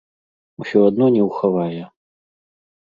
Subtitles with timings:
[0.65, 1.83] Усё адно не ўхавае.